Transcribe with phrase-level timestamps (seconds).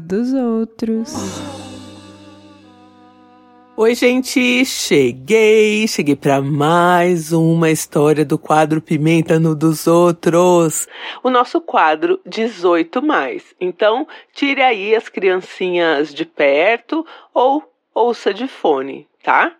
[0.00, 1.14] dos outros.
[3.80, 10.88] Oi, gente, cheguei, cheguei para mais uma história do quadro Pimenta no dos Outros,
[11.22, 13.54] o nosso quadro 18 mais.
[13.60, 14.04] Então,
[14.34, 17.62] tire aí as criancinhas de perto ou
[17.94, 19.54] ouça de fone, tá?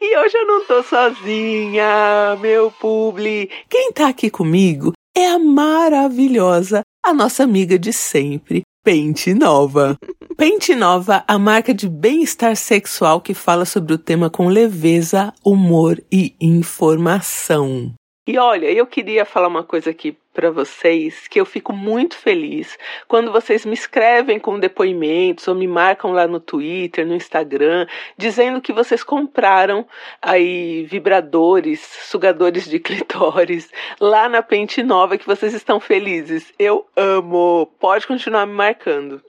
[0.00, 3.50] E hoje eu não tô sozinha, meu publi.
[3.68, 9.98] Quem tá aqui comigo é a maravilhosa, a nossa amiga de sempre, Pente Nova.
[10.34, 16.02] Pente Nova, a marca de bem-estar sexual que fala sobre o tema com leveza, humor
[16.10, 17.92] e informação.
[18.28, 22.76] E olha, eu queria falar uma coisa aqui para vocês que eu fico muito feliz
[23.08, 27.86] quando vocês me escrevem com depoimentos ou me marcam lá no Twitter, no Instagram,
[28.18, 29.86] dizendo que vocês compraram
[30.20, 36.52] aí vibradores, sugadores de clitóris lá na Pente Nova que vocês estão felizes.
[36.58, 37.72] Eu amo.
[37.80, 39.22] Pode continuar me marcando.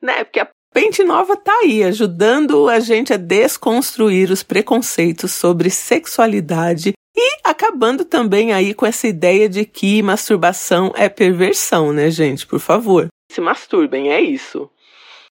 [0.00, 0.24] Né?
[0.24, 6.94] Porque a Pente Nova tá aí, ajudando a gente a desconstruir os preconceitos sobre sexualidade
[7.16, 12.46] e acabando também aí com essa ideia de que masturbação é perversão, né, gente?
[12.46, 14.70] Por favor, se masturbem, é isso.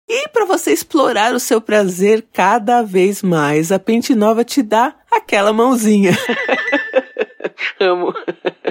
[0.09, 4.95] E para você explorar o seu prazer cada vez mais, a Pente Nova te dá
[5.11, 6.13] aquela mãozinha.
[7.81, 8.13] Amo.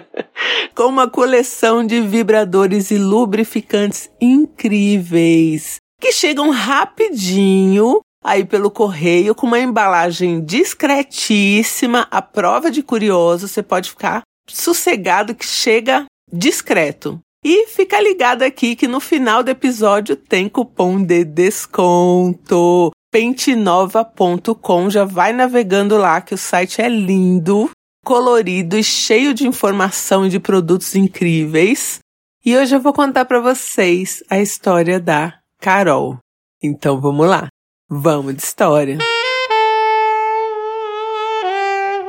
[0.76, 9.46] Com uma coleção de vibradores e lubrificantes incríveis que chegam rapidinho aí pelo correio com
[9.46, 17.20] uma embalagem discretíssima, a prova de curioso, você pode ficar sossegado que chega discreto.
[17.46, 22.92] E fica ligado aqui que no final do episódio tem cupom de desconto.
[23.12, 27.70] Pentenova.com, já vai navegando lá que o site é lindo,
[28.04, 32.00] colorido e cheio de informação e de produtos incríveis.
[32.46, 36.18] E hoje eu vou contar para vocês a história da Carol.
[36.62, 37.48] Então vamos lá.
[37.90, 38.98] Vamos de história.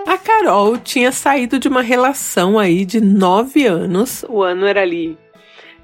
[0.06, 4.24] A Carol tinha saído de uma relação aí de nove anos.
[4.28, 5.18] O ano era ali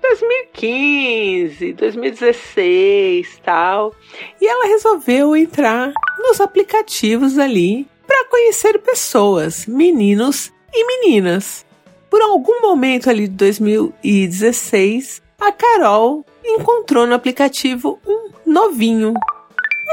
[0.01, 3.93] 2015, 2016, tal.
[4.41, 11.67] E ela resolveu entrar nos aplicativos ali para conhecer pessoas, meninos e meninas.
[12.09, 19.15] Por algum momento ali de 2016, a Carol encontrou no aplicativo um novinho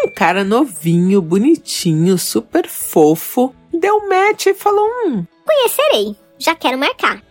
[0.06, 7.22] um cara novinho, bonitinho, super fofo, deu match e falou: Hum, conhecerei, já quero marcar.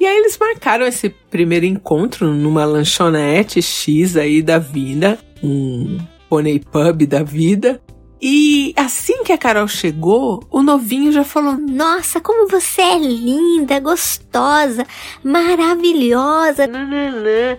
[0.00, 5.98] E aí eles marcaram esse primeiro encontro numa lanchonete X aí da vida, um
[6.28, 7.80] pônei pub da vida.
[8.24, 13.80] E assim que a Carol chegou, o novinho já falou: Nossa, como você é linda,
[13.80, 14.86] gostosa,
[15.24, 16.66] maravilhosa.
[16.66, 17.58] Nananã.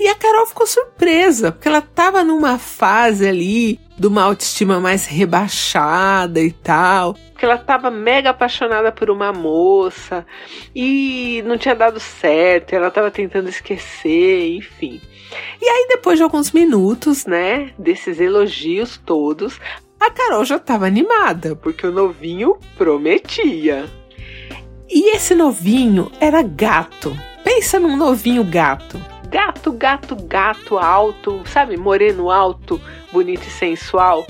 [0.00, 5.04] E a Carol ficou surpresa, porque ela tava numa fase ali de uma autoestima mais
[5.04, 7.12] rebaixada e tal.
[7.32, 10.26] Porque ela tava mega apaixonada por uma moça
[10.74, 15.02] e não tinha dado certo, ela tava tentando esquecer, enfim.
[15.60, 19.60] E aí, depois de alguns minutos, né, desses elogios todos,
[20.00, 23.84] a Carol já tava animada, porque o novinho prometia.
[24.88, 27.14] E esse novinho era gato.
[27.44, 28.98] Pensa num novinho gato
[29.30, 31.76] gato, gato, gato alto, sabe?
[31.76, 32.80] Moreno alto,
[33.12, 34.26] bonito e sensual.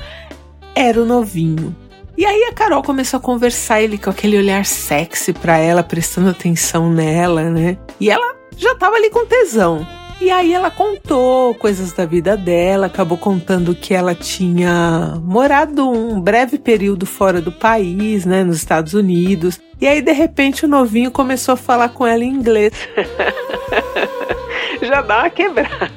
[0.75, 1.75] Era o novinho.
[2.17, 6.29] E aí a Carol começou a conversar ele com aquele olhar sexy pra ela, prestando
[6.29, 7.79] atenção nela, né?
[7.99, 9.87] E ela já tava ali com tesão.
[10.21, 16.21] E aí ela contou coisas da vida dela, acabou contando que ela tinha morado um
[16.21, 19.59] breve período fora do país, né, nos Estados Unidos.
[19.81, 22.75] E aí de repente o novinho começou a falar com ela em inglês.
[24.87, 25.91] já dá uma quebrada.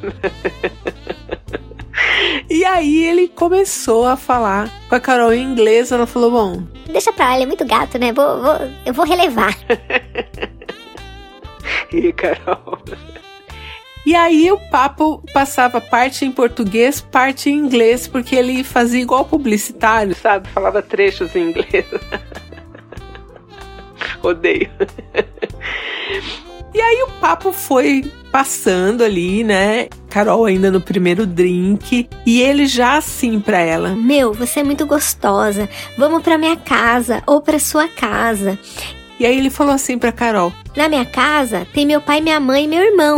[2.50, 5.92] E aí ele começou a falar com a Carol em inglês.
[5.92, 8.12] Ela falou: Bom, deixa pra lá, ele é muito gato, né?
[8.12, 8.56] Vou, vou,
[8.86, 9.58] eu vou relevar.
[11.92, 12.80] e Carol.
[14.06, 19.24] E aí o papo passava parte em português, parte em inglês, porque ele fazia igual
[19.24, 20.50] publicitário, sabe?
[20.50, 21.86] Falava trechos em inglês.
[24.22, 24.70] Odeio.
[26.74, 28.04] E aí o papo foi
[28.34, 29.88] passando ali, né?
[30.10, 34.88] Carol ainda no primeiro drink e ele já assim para ela: "Meu, você é muito
[34.88, 35.70] gostosa.
[35.96, 38.58] Vamos para minha casa ou para sua casa".
[39.20, 42.64] E aí ele falou assim para Carol: "Na minha casa tem meu pai, minha mãe
[42.64, 43.18] e meu irmão".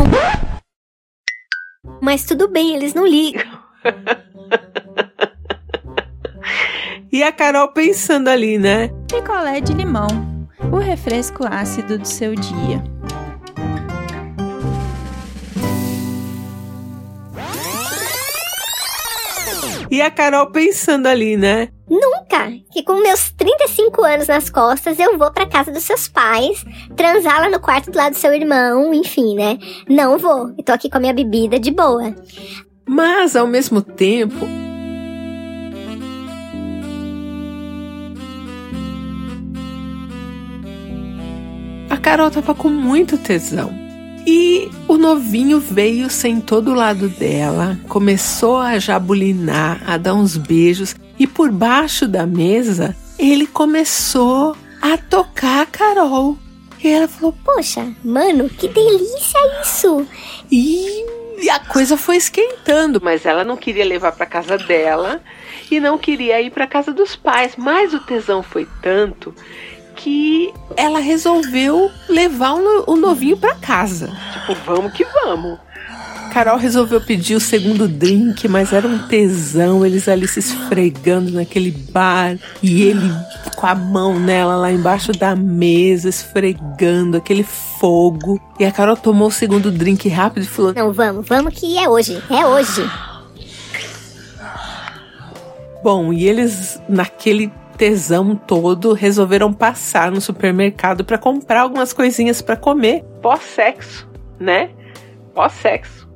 [2.02, 3.46] Mas tudo bem, eles não ligam.
[7.10, 8.90] e a Carol pensando ali, né?
[9.08, 10.08] Picolé de limão,
[10.70, 12.95] o refresco ácido do seu dia.
[19.90, 21.68] E a Carol pensando ali, né?
[21.88, 26.64] Nunca que com meus 35 anos nas costas eu vou pra casa dos seus pais,
[26.96, 29.58] transar lá no quarto do lado do seu irmão, enfim, né?
[29.88, 30.48] Não vou.
[30.58, 32.14] Eu tô aqui com a minha bebida de boa.
[32.84, 34.46] Mas, ao mesmo tempo,
[41.88, 43.85] a Carol tava com muito tesão.
[44.26, 50.96] E o novinho veio, sentou do lado dela, começou a jabulinar, a dar uns beijos,
[51.16, 56.36] e por baixo da mesa ele começou a tocar a Carol.
[56.82, 60.06] E ela falou: Poxa, mano, que delícia isso!
[60.50, 61.04] E
[61.50, 65.22] a coisa foi esquentando, mas ela não queria levar para casa dela
[65.70, 67.54] e não queria ir para casa dos pais.
[67.56, 69.34] Mas o tesão foi tanto
[69.96, 72.54] que ela resolveu levar
[72.86, 74.12] o novinho para casa.
[74.32, 75.58] Tipo, vamos que vamos.
[76.36, 81.70] Carol resolveu pedir o segundo drink, mas era um tesão, eles ali se esfregando naquele
[81.70, 83.10] bar e ele
[83.56, 88.38] com a mão nela lá embaixo da mesa, esfregando aquele fogo.
[88.60, 91.88] E a Carol tomou o segundo drink rápido e falou: Não, vamos, vamos que é
[91.88, 92.86] hoje, é hoje.
[95.82, 102.56] Bom, e eles naquele tesão todo, resolveram passar no supermercado para comprar algumas coisinhas para
[102.56, 104.08] comer pós-sexo,
[104.38, 104.70] né?
[105.34, 106.08] Pós-sexo.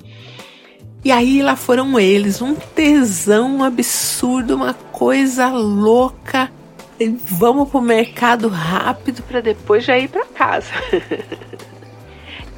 [1.04, 6.50] E aí lá foram eles, um tesão absurdo, uma coisa louca.
[6.98, 10.72] E vamos pro mercado rápido para depois já ir para casa.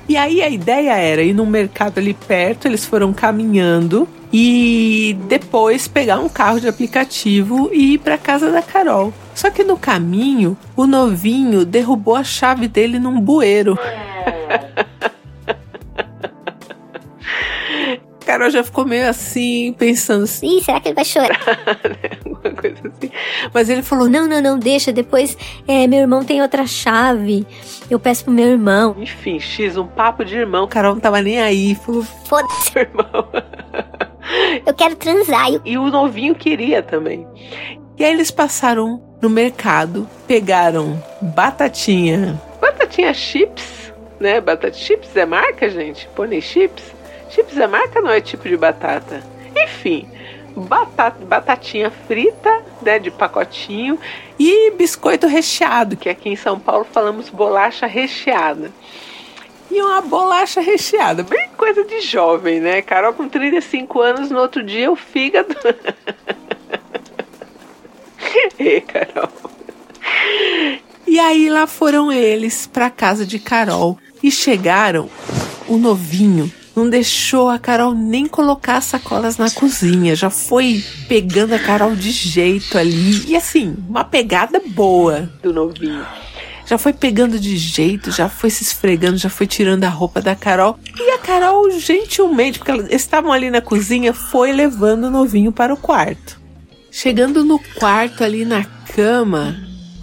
[0.09, 5.87] e aí a ideia era ir num mercado ali perto, eles foram caminhando e depois
[5.87, 9.13] pegar um carro de aplicativo e ir para casa da Carol.
[9.35, 13.79] Só que no caminho, o novinho derrubou a chave dele num bueiro.
[18.33, 20.57] Carol já ficou meio assim, pensando assim.
[20.57, 21.39] Ih, será que ele vai chorar?
[22.25, 23.13] Alguma coisa assim.
[23.53, 24.91] Mas ele falou: não, não, não, deixa.
[24.91, 25.37] Depois
[25.69, 27.47] é, meu irmão tem outra chave.
[27.91, 28.97] Eu peço pro meu irmão.
[28.99, 30.67] Enfim, X, um papo de irmão.
[30.67, 31.75] Carol não tava nem aí.
[31.75, 33.05] Falou: foda-se, irmão.
[34.65, 35.49] Eu quero transar.
[35.63, 37.27] E o novinho queria também.
[37.99, 42.41] E aí eles passaram no mercado, pegaram batatinha.
[42.59, 44.41] Batatinha chips, né?
[44.41, 46.09] Batata chips é marca, gente?
[46.15, 47.02] Pônei chips.
[47.33, 49.23] Chips é marca, não é tipo de batata.
[49.57, 50.09] Enfim,
[50.55, 53.99] batata, batatinha frita, né, de pacotinho,
[54.39, 58.71] e biscoito recheado, que aqui em São Paulo falamos bolacha recheada
[59.71, 61.23] e uma bolacha recheada.
[61.23, 62.83] Bem coisa de jovem, né?
[62.83, 65.57] Carol com 35 anos, no outro dia o fígado.
[68.87, 69.31] Carol.
[71.07, 75.09] E aí lá foram eles para casa de Carol e chegaram
[75.67, 81.55] o novinho não deixou a Carol nem colocar as sacolas na cozinha, já foi pegando
[81.55, 83.25] a Carol de jeito ali.
[83.27, 86.05] E assim, uma pegada boa do novinho
[86.73, 90.35] já foi pegando de jeito, já foi se esfregando, já foi tirando a roupa da
[90.35, 90.79] Carol.
[90.99, 95.75] E a Carol, gentilmente, porque eles estavam ali na cozinha, foi levando o novinho para
[95.75, 96.41] o quarto.
[96.91, 99.55] Chegando no quarto, ali na cama,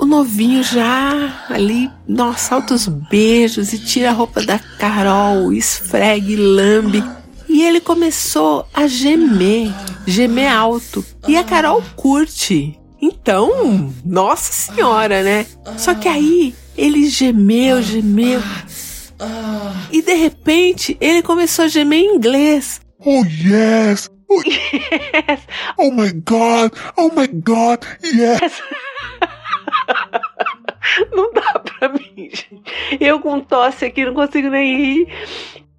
[0.10, 7.04] novinho já ali, nossa, altos beijos e tira a roupa da Carol, esfregue, lambe.
[7.48, 9.72] E ele começou a gemer,
[10.06, 11.06] gemer alto.
[11.28, 12.78] E a Carol curte.
[13.02, 15.46] Então, nossa senhora, né?
[15.78, 18.42] Só que aí ele gemeu, gemeu.
[19.92, 22.82] E de repente ele começou a gemer em inglês.
[23.00, 24.10] Oh yes!
[24.28, 25.42] Oh yes!
[25.78, 26.72] Oh my god!
[26.98, 27.84] Oh my god!
[28.04, 28.62] Yes!
[31.12, 32.62] não dá pra mim, gente.
[33.10, 35.08] Eu com tosse aqui não consigo nem rir.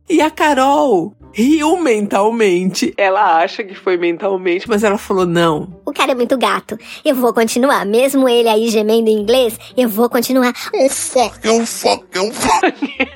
[0.08, 2.92] E a Carol riu mentalmente.
[2.96, 5.80] Ela acha que foi mentalmente, mas ela falou: não.
[5.86, 6.76] O cara é muito gato.
[7.04, 7.86] Eu vou continuar.
[7.86, 10.52] Mesmo ele aí gemendo em inglês, eu vou continuar.
[10.74, 13.08] Oh fuck, oh fuck, oh fuck.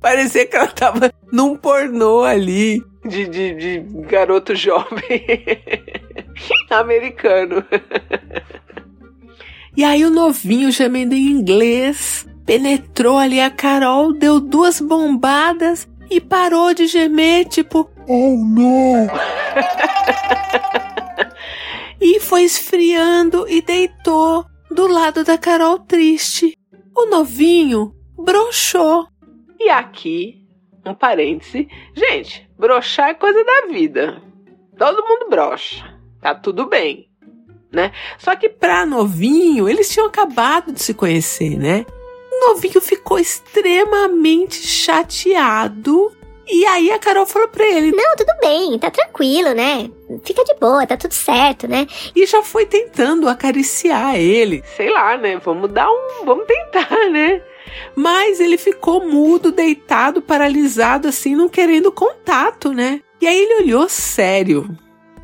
[0.00, 2.82] Parecia que ela tava num pornô ali.
[3.04, 5.24] De, de, de garoto jovem
[6.70, 7.64] americano.
[9.74, 16.20] E aí o novinho gemendo em inglês penetrou ali a Carol, deu duas bombadas e
[16.20, 19.06] parou de gemer, tipo, oh não!
[21.98, 26.54] e foi esfriando e deitou do lado da Carol triste.
[26.94, 29.06] O novinho broxou.
[29.58, 30.46] E aqui,
[30.84, 31.66] um parêntese.
[31.94, 34.22] Gente, broxar é coisa da vida.
[34.76, 35.82] Todo mundo brocha.
[36.20, 37.08] Tá tudo bem,
[37.72, 37.92] né?
[38.18, 41.86] Só que pra novinho, eles tinham acabado de se conhecer, né?
[42.48, 46.10] novinho ficou extremamente chateado
[46.48, 47.92] E aí a Carol falou pra ele.
[47.92, 49.88] Não, tudo bem, tá tranquilo, né?
[50.24, 51.86] Fica de boa, tá tudo certo, né?
[52.14, 54.62] E já foi tentando acariciar ele.
[54.76, 55.38] Sei lá, né?
[55.38, 56.24] Vamos dar um.
[56.24, 57.40] Vamos tentar, né?
[57.94, 63.00] Mas ele ficou mudo, deitado, paralisado, assim, não querendo contato, né?
[63.20, 64.68] E aí ele olhou sério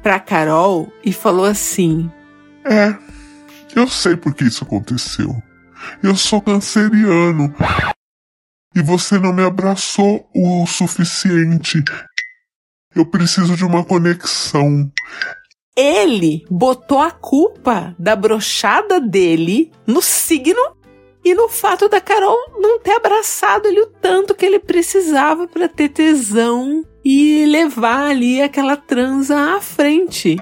[0.03, 2.11] pra Carol e falou assim:
[2.71, 2.95] É,
[3.75, 5.35] eu sei por que isso aconteceu.
[6.03, 7.55] Eu sou canceriano.
[8.77, 11.83] E você não me abraçou o suficiente.
[12.95, 14.91] Eu preciso de uma conexão.
[15.75, 20.77] Ele botou a culpa da brochada dele no signo
[21.25, 25.69] e no fato da Carol não ter abraçado ele o tanto que ele precisava para
[25.69, 30.37] ter tesão e levar ali aquela transa à frente.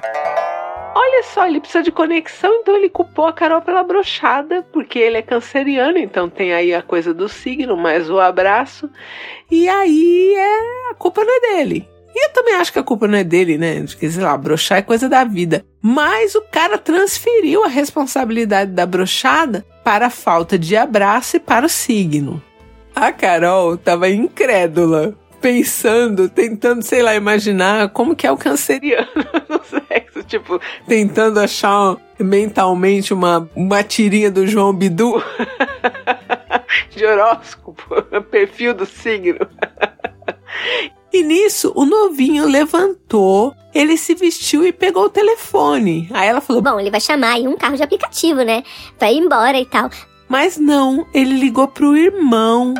[0.98, 5.18] Olha só, ele precisa de conexão, então ele culpou a Carol pela brochada, porque ele
[5.18, 8.88] é canceriano, então tem aí a coisa do signo, mais o abraço.
[9.50, 11.86] E aí é a culpa não é dele.
[12.14, 13.82] E eu também acho que a culpa não é dele, né?
[13.82, 15.66] Porque, sei lá, brochar é coisa da vida.
[15.82, 21.66] Mas o cara transferiu a responsabilidade da brochada para a falta de abraço e para
[21.66, 22.42] o signo.
[22.94, 25.14] A Carol tava incrédula,
[25.46, 29.06] pensando, tentando, sei lá, imaginar como que é o canceriano
[29.48, 35.22] no sexo, tipo, tentando achar mentalmente uma, uma tirinha do João Bidu
[36.90, 39.46] de horóscopo, perfil do signo.
[41.12, 46.08] E nisso, o novinho levantou, ele se vestiu e pegou o telefone.
[46.12, 48.64] Aí ela falou: Bom, ele vai chamar aí um carro de aplicativo, né?
[49.00, 49.90] Ir embora e tal.
[50.28, 52.74] Mas não, ele ligou pro irmão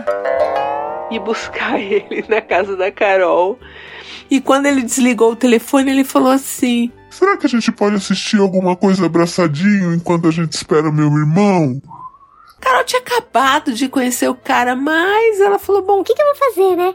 [1.11, 3.59] e buscar ele na casa da Carol.
[4.31, 8.41] E quando ele desligou o telefone, ele falou assim: Será que a gente pode assistir
[8.41, 11.81] alguma coisa abraçadinho enquanto a gente espera meu irmão?
[12.61, 16.27] Carol tinha acabado de conhecer o cara, mas ela falou: Bom, O que, que eu
[16.27, 16.95] vou fazer, né?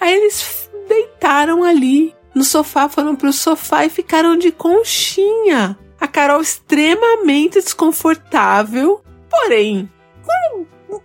[0.00, 5.78] Aí eles deitaram ali no sofá, foram pro sofá e ficaram de conchinha.
[6.00, 9.90] A Carol extremamente desconfortável, porém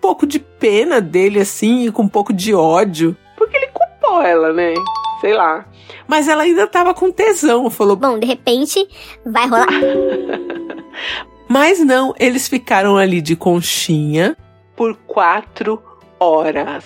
[0.06, 4.54] pouco de pena dele assim e com um pouco de ódio, porque ele culpou ela,
[4.54, 4.76] né?
[5.20, 5.66] Sei lá.
[6.08, 8.88] Mas ela ainda tava com tesão, falou: Bom, de repente
[9.26, 9.68] vai rolar.
[11.50, 14.38] Mas não, eles ficaram ali de conchinha
[14.76, 15.82] por quatro
[16.20, 16.86] horas.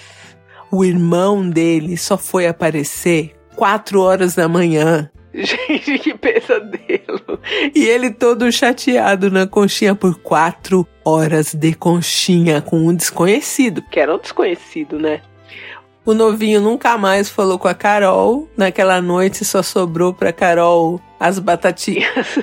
[0.71, 5.11] O irmão dele só foi aparecer quatro horas da manhã.
[5.33, 7.39] Gente, que pesadelo.
[7.75, 14.00] E ele todo chateado na conchinha por quatro horas de conchinha com um desconhecido, que
[14.00, 15.21] era um desconhecido, né?
[16.05, 18.50] O novinho nunca mais falou com a Carol.
[18.57, 22.39] Naquela noite só sobrou pra Carol as batatinhas,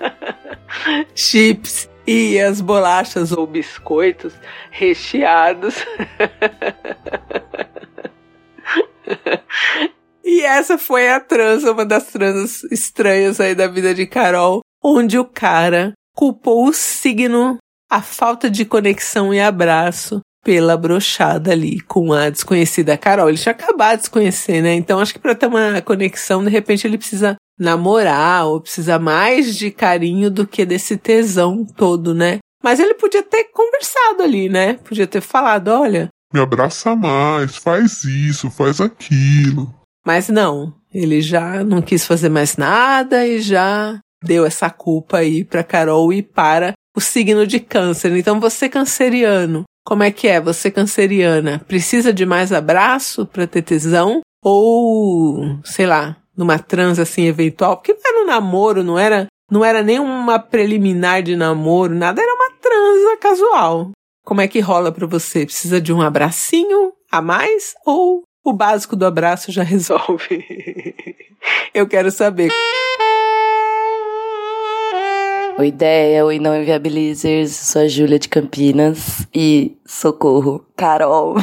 [1.14, 4.34] chips e as bolachas ou biscoitos
[4.70, 5.76] recheados.
[10.24, 15.18] E essa foi a transa, uma das transas estranhas aí da vida de Carol, onde
[15.18, 17.58] o cara culpou o signo,
[17.90, 23.28] a falta de conexão e abraço pela brochada ali com a desconhecida Carol.
[23.28, 24.74] Ele tinha acabado de se conhecer, né?
[24.74, 29.56] Então acho que para ter uma conexão, de repente ele precisa namorar ou precisa mais
[29.56, 32.38] de carinho do que desse tesão todo, né?
[32.62, 34.74] Mas ele podia ter conversado ali, né?
[34.74, 39.72] Podia ter falado, olha, Me abraça mais, faz isso, faz aquilo.
[40.04, 45.44] Mas não, ele já não quis fazer mais nada e já deu essa culpa aí
[45.44, 48.16] pra Carol e para o signo de câncer.
[48.16, 50.40] Então você canceriano, como é que é?
[50.40, 54.20] Você canceriana, precisa de mais abraço pra ter tesão?
[54.44, 57.76] Ou, sei lá, numa transa assim eventual?
[57.76, 62.20] Porque não era um namoro, não era, não era nem uma preliminar de namoro, nada,
[62.20, 63.90] era uma transa casual.
[64.24, 65.44] Como é que rola pra você?
[65.44, 70.94] Precisa de um abracinho a mais ou o básico do abraço já resolve?
[71.72, 72.50] Eu quero saber.
[75.58, 77.52] Oi, ideia, oi, não inviabilizers.
[77.52, 81.36] Sou a Júlia de Campinas e socorro, Carol.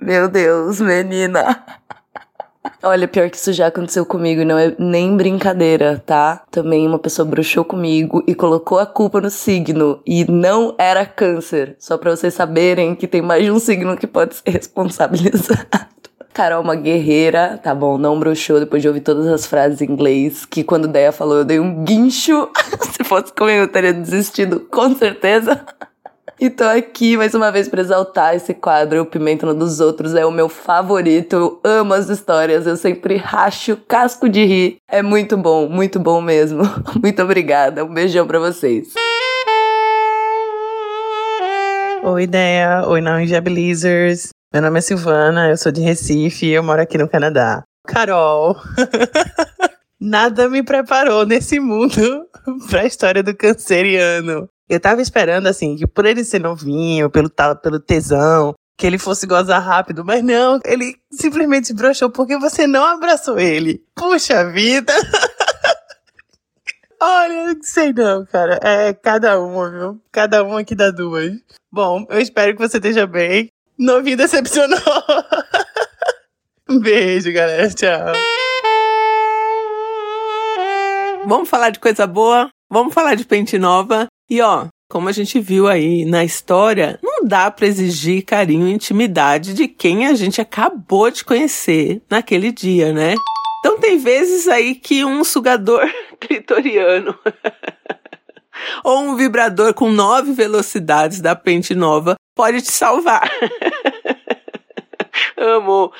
[0.00, 1.64] Meu Deus, menina.
[2.82, 6.44] Olha, pior que isso já aconteceu comigo, não é nem brincadeira, tá?
[6.50, 11.76] Também uma pessoa bruxou comigo e colocou a culpa no signo e não era câncer.
[11.78, 15.66] Só pra vocês saberem que tem mais de um signo que pode ser responsabilizado.
[16.36, 20.44] Carol, uma guerreira, tá bom, não bruxou depois de ouvir todas as frases em inglês,
[20.44, 22.50] que quando Deia falou eu dei um guincho.
[22.92, 25.64] Se fosse comigo eu teria desistido, com certeza.
[26.38, 30.26] E tô aqui mais uma vez pra exaltar esse quadro, O Pimenta dos Outros é
[30.26, 34.76] o meu favorito, eu amo as histórias, eu sempre racho casco de rir.
[34.86, 36.60] É muito bom, muito bom mesmo.
[37.02, 38.88] Muito obrigada, um beijão pra vocês.
[42.02, 42.86] Oi, ideia.
[42.86, 44.35] Oi, não inviabilizers.
[44.56, 47.62] Meu nome é Silvana, eu sou de Recife e eu moro aqui no Canadá.
[47.86, 48.56] Carol,
[50.00, 52.26] nada me preparou nesse mundo
[52.70, 54.48] pra história do canceriano.
[54.66, 57.30] Eu tava esperando, assim, que por ele ser novinho, pelo,
[57.62, 62.86] pelo tesão, que ele fosse gozar rápido, mas não, ele simplesmente broxou porque você não
[62.86, 63.84] abraçou ele.
[63.94, 64.94] Puxa vida!
[66.98, 68.58] Olha, não sei não, cara.
[68.62, 70.00] É cada uma, viu?
[70.10, 71.30] Cada uma que dá duas.
[71.70, 73.50] Bom, eu espero que você esteja bem.
[73.78, 74.78] Novinho decepcionou.
[76.68, 77.68] um beijo, galera.
[77.68, 78.12] Tchau.
[81.26, 82.48] Vamos falar de coisa boa?
[82.70, 84.06] Vamos falar de pente nova?
[84.30, 88.72] E ó, como a gente viu aí na história, não dá para exigir carinho e
[88.72, 93.14] intimidade de quem a gente acabou de conhecer naquele dia, né?
[93.58, 95.82] Então tem vezes aí que um sugador
[96.20, 97.18] clitoriano
[98.84, 103.30] ou um vibrador com nove velocidades da pente nova pode te salvar.
[105.36, 105.92] Amo.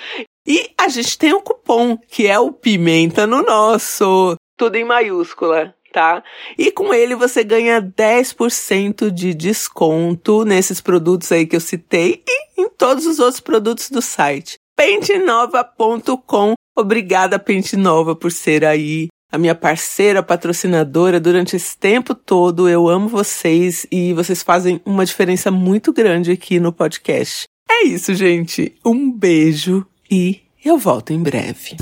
[0.47, 4.37] E a gente tem um cupom que é o Pimenta no Nosso.
[4.57, 6.23] Tudo em maiúscula tá?
[6.59, 12.61] E com ele você ganha 10% de desconto nesses produtos aí que eu citei e
[12.61, 14.59] em todos os outros produtos do site.
[14.77, 16.53] Pentenova.com.
[16.77, 22.69] Obrigada, Pente Nova, por ser aí a minha parceira patrocinadora durante esse tempo todo.
[22.69, 27.45] Eu amo vocês e vocês fazem uma diferença muito grande aqui no podcast.
[27.69, 28.75] É isso, gente.
[28.85, 31.77] Um beijo e eu volto em breve.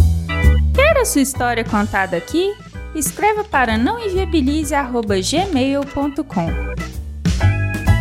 [0.74, 2.52] Quer a sua história contada aqui?
[2.94, 6.46] escreva para nãoenviabilize.gmail.com.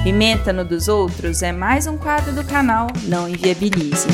[0.04, 4.08] Pimenta no dos outros é mais um quadro do canal Não Enviabilize.